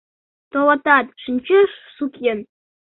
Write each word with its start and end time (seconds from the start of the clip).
Товатат, 0.51 1.05
шинчеш 1.23 1.69
сукен. 1.95 2.39